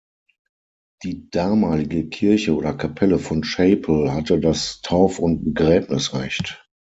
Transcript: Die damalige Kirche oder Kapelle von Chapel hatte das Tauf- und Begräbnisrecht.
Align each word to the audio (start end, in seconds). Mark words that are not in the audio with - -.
Die 1.03 1.29
damalige 1.29 2.09
Kirche 2.09 2.55
oder 2.55 2.73
Kapelle 2.73 3.19
von 3.19 3.43
Chapel 3.43 4.11
hatte 4.11 4.39
das 4.39 4.81
Tauf- 4.81 5.19
und 5.19 5.43
Begräbnisrecht. 5.43 6.67